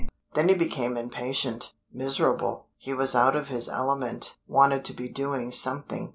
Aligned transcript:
Then 0.33 0.49
he 0.49 0.55
became 0.55 0.97
impatient 0.97 1.75
miserable; 1.93 2.65
he 2.75 2.91
was 2.91 3.13
out 3.13 3.35
of 3.35 3.49
his 3.49 3.69
element 3.69 4.35
wanted 4.47 4.83
to 4.85 4.93
be 4.93 5.07
doing 5.07 5.51
something. 5.51 6.09